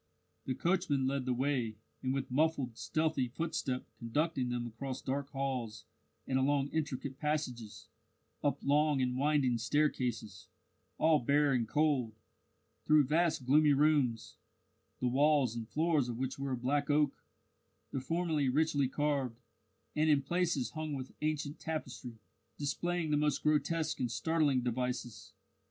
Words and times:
The 0.45 0.55
coachman 0.55 1.05
led 1.05 1.25
the 1.25 1.33
way, 1.35 1.75
and 2.01 2.11
with 2.11 2.31
muffled, 2.31 2.75
stealthy 2.75 3.27
footstep 3.27 3.85
conducted 3.99 4.49
them 4.49 4.65
across 4.65 4.99
dark 4.99 5.29
halls 5.29 5.85
and 6.25 6.39
along 6.39 6.69
intricate 6.71 7.19
passages, 7.19 7.87
up 8.43 8.63
long 8.63 8.99
and 8.99 9.15
winding 9.15 9.59
staircases 9.59 10.47
all 10.97 11.19
bare 11.19 11.53
and 11.53 11.67
cold; 11.67 12.15
through 12.87 13.03
vast 13.03 13.45
gloomy 13.45 13.73
rooms, 13.73 14.37
the 14.99 15.07
walls 15.07 15.55
and 15.55 15.69
floors 15.69 16.09
of 16.09 16.17
which 16.17 16.39
were 16.39 16.53
of 16.53 16.63
black 16.63 16.89
oak, 16.89 17.23
the 17.91 18.01
former 18.01 18.41
richly 18.49 18.87
carved, 18.87 19.39
and 19.95 20.09
in 20.09 20.23
places 20.23 20.71
hung 20.71 20.93
with 20.93 21.11
ancient 21.21 21.59
tapestry, 21.59 22.17
displaying 22.57 23.11
the 23.11 23.17
most 23.17 23.43
grotesque 23.43 23.99
and 23.99 24.09
startling 24.09 24.61
devices. 24.63 25.33